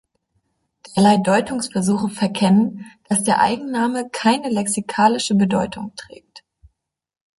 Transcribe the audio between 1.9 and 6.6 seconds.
verkennen, dass der Eigenname keine lexikalische Bedeutung trägt.